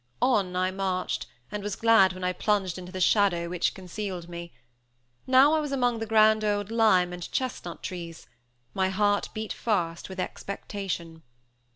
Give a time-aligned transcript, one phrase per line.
[0.19, 4.51] On I marched, and was glad when I plunged into the shadow which concealed me.
[5.27, 8.25] Now I was among the grand old lime and chestnut trees
[8.73, 11.21] my heart beat fast with expectation.